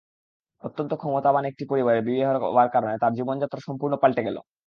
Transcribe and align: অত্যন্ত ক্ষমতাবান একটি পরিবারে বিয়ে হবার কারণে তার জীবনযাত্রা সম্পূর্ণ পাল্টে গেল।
অত্যন্ত 0.63 0.91
ক্ষমতাবান 0.93 1.43
একটি 1.45 1.63
পরিবারে 1.65 1.99
বিয়ে 2.01 2.23
হবার 2.45 2.69
কারণে 2.75 2.95
তার 2.97 3.15
জীবনযাত্রা 3.17 3.65
সম্পূর্ণ 3.67 3.93
পাল্টে 4.01 4.21
গেল। 4.27 4.37